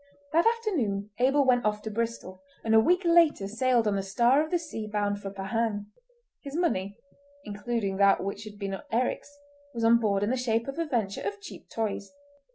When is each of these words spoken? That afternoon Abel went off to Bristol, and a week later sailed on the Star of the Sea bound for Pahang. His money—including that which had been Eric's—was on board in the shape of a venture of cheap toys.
That 0.31 0.47
afternoon 0.47 1.11
Abel 1.19 1.45
went 1.45 1.63
off 1.63 1.83
to 1.83 1.91
Bristol, 1.91 2.41
and 2.63 2.73
a 2.73 2.79
week 2.79 3.03
later 3.05 3.47
sailed 3.47 3.87
on 3.87 3.95
the 3.97 4.01
Star 4.01 4.43
of 4.43 4.49
the 4.49 4.57
Sea 4.57 4.87
bound 4.87 5.19
for 5.21 5.29
Pahang. 5.29 5.91
His 6.41 6.55
money—including 6.55 7.97
that 7.97 8.23
which 8.23 8.43
had 8.45 8.57
been 8.57 8.79
Eric's—was 8.91 9.83
on 9.83 9.99
board 9.99 10.23
in 10.23 10.31
the 10.31 10.37
shape 10.37 10.67
of 10.67 10.79
a 10.79 10.85
venture 10.87 11.21
of 11.21 11.39
cheap 11.39 11.69
toys. 11.69 12.11